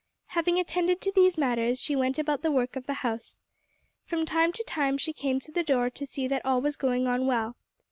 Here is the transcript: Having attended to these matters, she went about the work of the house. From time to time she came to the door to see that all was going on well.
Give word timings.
Having 0.29 0.57
attended 0.57 0.99
to 1.01 1.11
these 1.11 1.37
matters, 1.37 1.79
she 1.79 1.95
went 1.95 2.17
about 2.17 2.41
the 2.41 2.49
work 2.49 2.75
of 2.75 2.87
the 2.87 2.95
house. 3.05 3.39
From 4.03 4.25
time 4.25 4.51
to 4.53 4.63
time 4.63 4.97
she 4.97 5.13
came 5.13 5.39
to 5.41 5.51
the 5.51 5.61
door 5.61 5.91
to 5.91 6.07
see 6.07 6.27
that 6.27 6.43
all 6.43 6.59
was 6.59 6.75
going 6.75 7.05
on 7.05 7.27
well. 7.27 7.55